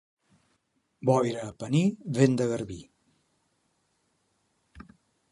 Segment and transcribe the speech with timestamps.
[1.09, 1.83] Boira a Pení,
[2.17, 2.77] vent de garbí.